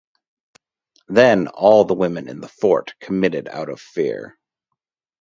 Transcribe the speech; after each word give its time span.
Then 1.09 1.45
all 1.47 1.85
the 1.85 1.93
women 1.93 2.27
in 2.27 2.41
the 2.41 2.47
fort 2.47 2.95
committed 2.99 3.47
out 3.47 3.69
of 3.69 3.79
fear. 3.79 4.39